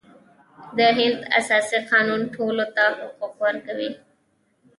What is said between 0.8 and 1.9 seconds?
هند اساسي